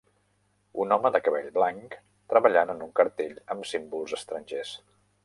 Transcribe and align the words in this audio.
Un 0.85 0.93
home 0.95 1.11
de 1.15 1.19
cabell 1.27 1.51
blanc 1.57 1.97
treballant 2.33 2.73
en 2.75 2.81
un 2.87 2.95
cartell 3.01 3.37
amb 3.57 3.69
símbols 3.73 4.17
estrangers. 4.19 4.73